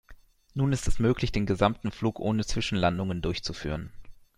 Nun 0.55 0.71
ist 0.71 0.87
es 0.87 0.97
möglich, 0.97 1.31
den 1.31 1.45
gesamten 1.45 1.91
Flug 1.91 2.19
ohne 2.19 2.43
Zwischenlandungen 2.43 3.21
durchzuführen. 3.21 3.91